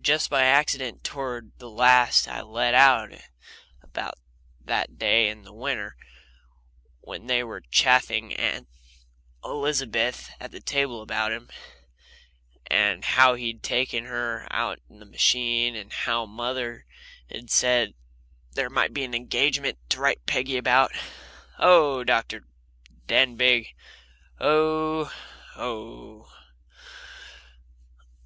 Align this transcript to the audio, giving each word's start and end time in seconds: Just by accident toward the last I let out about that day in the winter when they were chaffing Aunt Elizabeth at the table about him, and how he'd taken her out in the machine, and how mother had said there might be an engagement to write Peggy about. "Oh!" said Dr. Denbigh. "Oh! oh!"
Just 0.00 0.30
by 0.30 0.44
accident 0.44 1.04
toward 1.04 1.52
the 1.58 1.68
last 1.68 2.26
I 2.26 2.40
let 2.40 2.72
out 2.72 3.10
about 3.82 4.14
that 4.64 4.96
day 4.96 5.28
in 5.28 5.42
the 5.42 5.52
winter 5.52 5.94
when 7.02 7.26
they 7.26 7.44
were 7.44 7.60
chaffing 7.60 8.32
Aunt 8.32 8.66
Elizabeth 9.44 10.30
at 10.40 10.52
the 10.52 10.60
table 10.62 11.02
about 11.02 11.32
him, 11.32 11.50
and 12.66 13.04
how 13.04 13.34
he'd 13.34 13.62
taken 13.62 14.06
her 14.06 14.48
out 14.50 14.78
in 14.88 15.00
the 15.00 15.04
machine, 15.04 15.76
and 15.76 15.92
how 15.92 16.24
mother 16.24 16.86
had 17.30 17.50
said 17.50 17.92
there 18.52 18.70
might 18.70 18.94
be 18.94 19.04
an 19.04 19.14
engagement 19.14 19.76
to 19.90 20.00
write 20.00 20.24
Peggy 20.24 20.56
about. 20.56 20.92
"Oh!" 21.58 22.00
said 22.00 22.06
Dr. 22.06 22.44
Denbigh. 23.06 23.74
"Oh! 24.40 25.12
oh!" 25.56 26.32